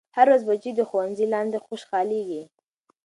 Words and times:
هره 0.15 0.29
ورځ 0.31 0.41
بچے 0.47 0.71
د 0.75 0.81
ښوونځي 0.89 1.25
لاندې 1.33 1.57
خوشحالېږي. 1.67 2.43